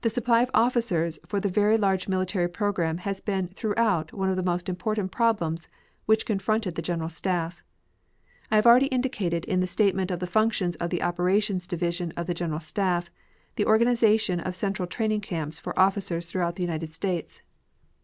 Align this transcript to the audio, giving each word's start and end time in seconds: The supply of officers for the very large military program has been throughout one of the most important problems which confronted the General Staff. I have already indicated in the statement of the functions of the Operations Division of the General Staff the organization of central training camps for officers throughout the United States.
The 0.00 0.10
supply 0.10 0.42
of 0.42 0.50
officers 0.54 1.20
for 1.24 1.38
the 1.38 1.48
very 1.48 1.76
large 1.76 2.08
military 2.08 2.48
program 2.48 2.98
has 3.06 3.20
been 3.20 3.46
throughout 3.46 4.12
one 4.12 4.28
of 4.28 4.34
the 4.34 4.42
most 4.42 4.68
important 4.68 5.12
problems 5.12 5.68
which 6.04 6.26
confronted 6.26 6.74
the 6.74 6.82
General 6.82 7.08
Staff. 7.08 7.62
I 8.50 8.56
have 8.56 8.66
already 8.66 8.86
indicated 8.88 9.44
in 9.44 9.60
the 9.60 9.68
statement 9.68 10.10
of 10.10 10.18
the 10.18 10.26
functions 10.26 10.74
of 10.74 10.90
the 10.90 11.00
Operations 11.00 11.68
Division 11.68 12.12
of 12.16 12.26
the 12.26 12.34
General 12.34 12.58
Staff 12.58 13.08
the 13.54 13.66
organization 13.66 14.40
of 14.40 14.56
central 14.56 14.88
training 14.88 15.20
camps 15.20 15.60
for 15.60 15.78
officers 15.78 16.28
throughout 16.28 16.56
the 16.56 16.64
United 16.64 16.92
States. 16.92 17.40